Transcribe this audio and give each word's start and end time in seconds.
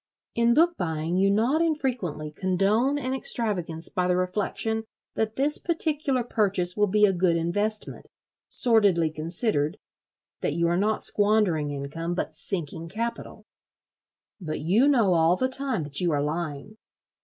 In 0.33 0.55
book 0.55 0.77
buying 0.77 1.15
you 1.17 1.29
not 1.29 1.61
infrequently 1.61 2.31
condone 2.35 2.97
an 2.97 3.13
extravagance 3.13 3.87
by 3.87 4.07
the 4.07 4.17
reflection 4.17 4.83
that 5.13 5.35
this 5.35 5.59
particular 5.59 6.23
purchase 6.23 6.75
will 6.75 6.87
be 6.87 7.05
a 7.05 7.13
good 7.13 7.35
investment, 7.35 8.07
sordidly 8.49 9.11
considered: 9.11 9.77
that 10.39 10.53
you 10.55 10.67
are 10.69 10.75
not 10.75 11.03
squandering 11.03 11.69
income 11.69 12.15
but 12.15 12.33
sinking 12.33 12.89
capital. 12.89 13.45
But 14.39 14.59
you 14.61 14.87
know 14.87 15.13
all 15.13 15.35
the 15.35 15.47
time 15.49 15.83
that 15.83 16.01
you 16.01 16.11
are 16.13 16.23
lying. 16.23 16.77